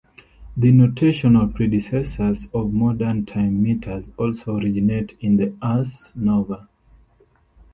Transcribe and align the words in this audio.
The 0.57 0.71
notational 0.71 1.53
predecessors 1.53 2.47
of 2.55 2.73
modern 2.73 3.23
time 3.27 3.61
meters 3.61 4.07
also 4.17 4.57
originate 4.57 5.15
in 5.19 5.37
the 5.37 5.55
Ars 5.61 6.11
Nova. 6.15 6.67